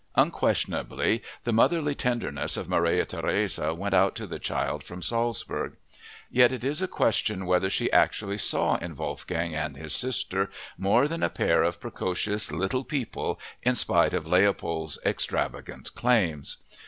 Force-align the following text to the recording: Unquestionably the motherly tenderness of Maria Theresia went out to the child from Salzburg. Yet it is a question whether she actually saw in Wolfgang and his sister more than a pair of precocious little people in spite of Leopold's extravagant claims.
Unquestionably 0.15 1.21
the 1.43 1.53
motherly 1.53 1.93
tenderness 1.93 2.57
of 2.57 2.67
Maria 2.67 3.05
Theresia 3.05 3.75
went 3.75 3.93
out 3.93 4.15
to 4.15 4.25
the 4.25 4.39
child 4.39 4.83
from 4.83 5.03
Salzburg. 5.03 5.75
Yet 6.31 6.51
it 6.51 6.63
is 6.63 6.81
a 6.81 6.87
question 6.87 7.45
whether 7.45 7.69
she 7.69 7.91
actually 7.91 8.39
saw 8.39 8.77
in 8.77 8.95
Wolfgang 8.95 9.53
and 9.53 9.77
his 9.77 9.93
sister 9.93 10.49
more 10.75 11.07
than 11.07 11.21
a 11.21 11.29
pair 11.29 11.61
of 11.61 11.79
precocious 11.79 12.51
little 12.51 12.83
people 12.83 13.39
in 13.61 13.75
spite 13.75 14.15
of 14.15 14.25
Leopold's 14.25 14.97
extravagant 15.05 15.93
claims. 15.93 16.57